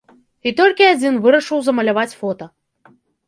І 0.51 0.53
толькі 0.59 0.85
адзін 0.93 1.19
вырашыў 1.27 1.61
замаляваць 1.67 2.17
фота. 2.23 2.45